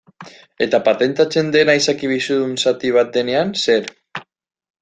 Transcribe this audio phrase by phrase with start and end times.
[0.65, 3.93] Eta patentatzen dena izaki bizidun zati bat denean zer?